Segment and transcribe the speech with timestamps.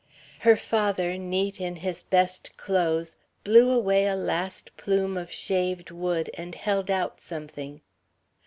[0.39, 6.31] Her father, neat in his best clothes, blew away a last plume of shaved wood
[6.33, 7.81] and held out something.